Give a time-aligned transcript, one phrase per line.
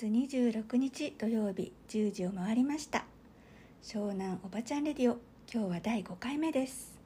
[0.00, 3.04] 月26日土曜日10時を回りました。
[3.82, 5.18] 湘南おばちゃんレディオ
[5.52, 6.98] 今日は第5回目です。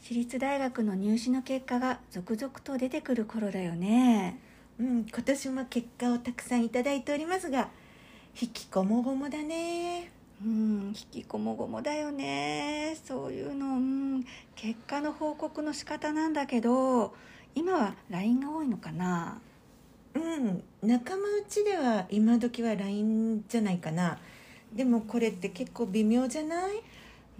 [0.00, 4.40] 私立大学の入試の結果が続々と出てくる頃だよね。
[4.80, 7.68] うん、今年も結果をたくさんいただいておりますが
[8.40, 10.10] 引きこもごもだね。
[10.42, 12.96] うん引きこもごもだよね。
[13.04, 17.14] そういうの、うん、結果の報告の仕方なんだけど
[17.54, 19.42] 今は LINE が多いのかな
[20.16, 24.18] うん仲間内では今時は LINE じゃないかな。
[24.72, 26.82] でもこれって結構微妙じゃない？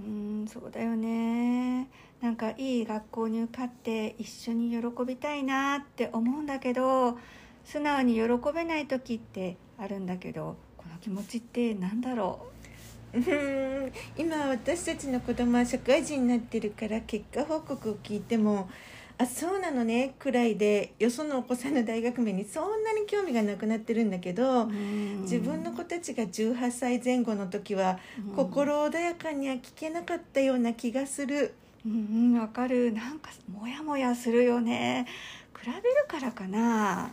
[0.00, 1.88] うんそうだよね。
[2.20, 7.18] なんかいい学校に受かって一緒に喜びたいなって思うんだけど
[7.64, 8.22] 素直に喜
[8.54, 12.40] べない時ってあるんだけどこの気持ちって何だろ
[13.14, 13.18] う？
[13.18, 18.68] ん今私たちの子供は社会人になってるから結果報告を聞いても
[19.18, 20.14] あそうなのね。
[20.18, 24.66] くらいでよそのお子さんの大学名にそんなに興味がなくなってるんだけど、う
[25.22, 28.34] 自分の子たちが18歳前後の時は、うん。
[28.34, 31.54] 心穏やかには聞けなかったような気がする。
[31.86, 31.92] うん
[32.34, 32.92] うんわかる。
[32.92, 35.06] なんかモヤモヤするよね。
[35.58, 37.10] 比べるからかな。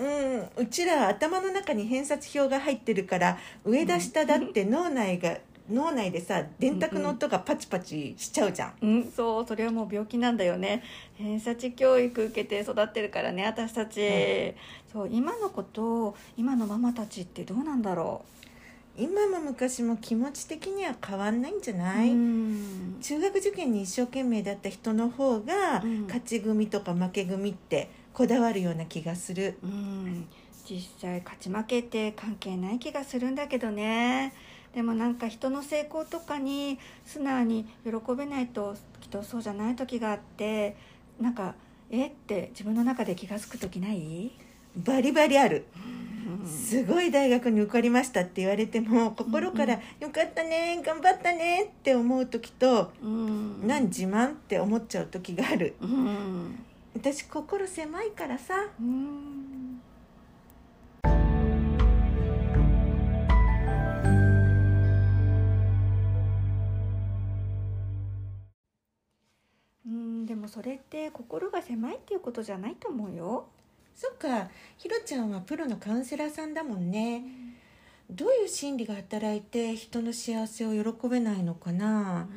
[0.00, 5.36] うん、うちら頭の中に偏差値表が入ってるから上だ下だって脳内が
[5.70, 8.72] 脳内でさ電卓の音がパチパチしちゃうじゃん。
[8.82, 10.82] うんそうそれはもう病気なんだよね。
[11.14, 14.04] 偏差値教育受けて育ってるからね私たち、う
[14.50, 14.54] ん
[14.92, 18.24] そう今の子と今のママたちってどうなんだろ
[18.94, 22.98] 今も昔も気持ち的には変わんないんじゃう、ない、うん。
[23.00, 26.02] 中学受験に一生懸命だった人の方がうん。
[26.02, 29.56] 勝ち組とか負け組ってこだわるような気がする。
[29.62, 30.26] うん。
[30.68, 34.32] 実際勝ち負けって関係ない気がするんだけどね
[34.74, 40.76] でもなんか人の成功とかに素直に喜べないときっとそうじゃない時があって
[41.20, 41.54] なんか
[41.90, 42.06] え？
[42.06, 44.32] って自分の中で気が付く時ない、
[44.76, 45.66] バリバリある。
[45.76, 46.48] うん。
[46.48, 55.74] すごい大学に受かりましたって言われても心から「よかったね頑張ったね」って思う時とうん「何自慢?」って思っちゃう時がある。
[55.82, 56.58] うん。
[56.94, 58.54] 私心狭いからさ。
[58.80, 59.41] うん
[70.52, 73.46] それって心が狭いっていうことじゃないと思うよ。
[73.94, 74.50] そっか。
[74.76, 77.24] ひろちゃんはプロのカウンセラーさんだもんね。
[78.10, 82.28] どういう心理が働いて人の幸せを喜べないのかな。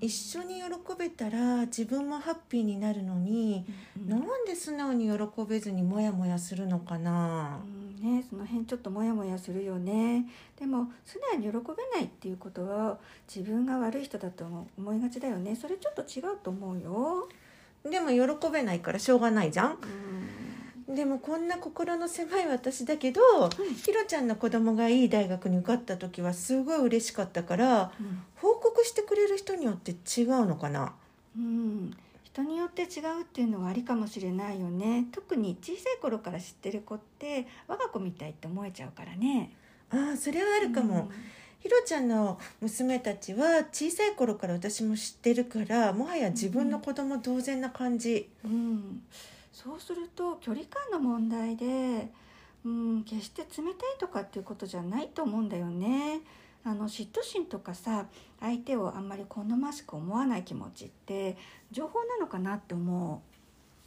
[0.00, 0.62] 一緒に喜
[0.98, 3.64] べたら自分もハッピーになるのに
[4.08, 7.60] なんで素直に喜べずにモヤモヤするのかな。
[7.64, 7.82] うん。
[8.02, 10.26] ね、その辺ちょっとモヤモヤするよね。
[10.58, 11.62] でも素直に喜べ
[11.96, 12.98] ないっていうことは
[13.32, 14.44] 自分が悪い人だと
[14.76, 15.54] 思いがちだよね。
[15.54, 17.28] それちょっと違うと思うよ、
[17.88, 19.78] でも喜べないからしょうがないじゃん。
[20.88, 23.20] うん、でもこんな心の狭い私だけど、
[23.84, 27.92] ひろちゃんの子供がいい大学に受かった時はすごい嬉しかったから
[28.36, 30.94] 報告してくれる人によって違うのかな。
[31.36, 35.06] うん、人によって違うっていうのはありかもしれないよね。
[35.12, 39.50] 特に小さい頃から知ってる子って我が子みたいって思えちゃうからね。
[39.90, 41.10] ああそれはあるかも、
[41.62, 49.02] ひろちゃんの娘たちは小さい頃から私も知ってるからもはや自分の子供同然な感じ、うん、うん
[49.52, 52.08] そうすると距離感の問題で、
[52.64, 56.22] うん、決して冷たいとかっていうことじゃないと思うんだよね。
[56.64, 58.06] あの嫉妬心とかさ
[58.40, 61.36] 相手をあんまり好ましく思わない気持ちって
[61.70, 63.31] 情報なのかなって思う。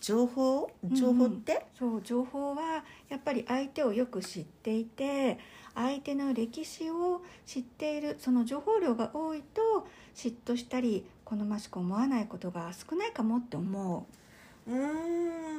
[0.05, 0.69] 情報？
[0.83, 5.39] 情報って、そう情報はやっぱり相手をよく知っていて
[5.73, 14.07] 相手の歴史を知っているその情報量が多いと嫉妬したり好ましく思わないことが少ないかもって思
[14.67, 14.71] う。
[14.71, 14.75] ー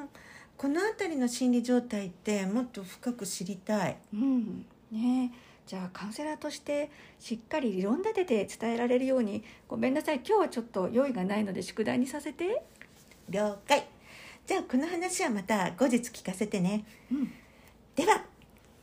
[0.05, 0.09] ん。
[0.57, 3.97] この辺りの心理状態ってもっと深く知りたい。
[4.15, 4.17] う。
[4.17, 4.65] うん。
[4.93, 5.33] ね。
[5.67, 9.43] じゃあカウンセラーとしてしっかり理論立てて伝えられるように。
[9.67, 10.21] ごめんなさい。
[10.25, 12.63] 今日はちょっと用意がないので宿題にさせて。
[13.29, 13.89] 了解
[14.47, 17.33] じゃあこの話はまた後日聞かせてね、うん、
[17.97, 18.23] では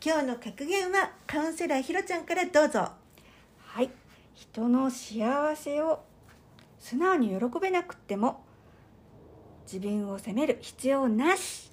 [0.05, 2.89] 今日の格言はカウンセラーひろちゃんからどうぞ。
[3.59, 3.89] はい。
[4.33, 6.03] 人の幸せを
[6.79, 8.43] 素直に喜べなくても
[9.65, 11.71] 自分を責める必要なし。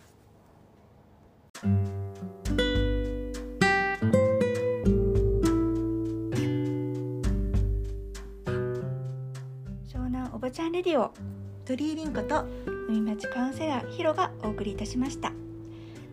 [9.88, 11.12] 湘南おばちゃんレディオ。
[11.64, 12.44] 鳥居凛子と
[12.90, 15.32] 海町カウンセラーヒロがお送りいたしました。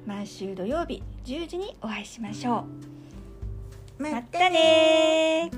[0.06, 2.65] 毎週土曜日10時にお会いしましょ
[4.00, 4.03] う。
[4.03, 5.50] またね